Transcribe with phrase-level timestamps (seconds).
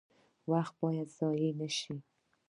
[0.51, 1.95] وخت باید ضایع نشي